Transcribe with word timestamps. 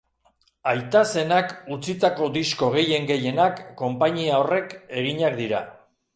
Aita 0.69 1.01
zenak 1.19 1.53
utzitako 1.75 2.31
disko 2.39 2.71
gehien-gehienak 2.77 3.63
konpainia 3.83 4.41
horrek 4.43 4.77
eginak 5.05 5.39
dira. 5.45 5.63